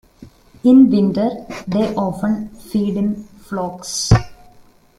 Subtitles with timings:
[0.63, 4.11] In winter, they often feed in flocks.